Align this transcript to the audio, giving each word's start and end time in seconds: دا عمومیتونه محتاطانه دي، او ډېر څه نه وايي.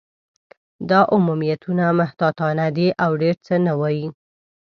دا 0.89 0.99
عمومیتونه 1.13 1.85
محتاطانه 1.99 2.67
دي، 2.77 2.87
او 3.03 3.11
ډېر 3.21 3.35
څه 3.45 3.53
نه 3.65 3.73
وايي. 3.79 4.07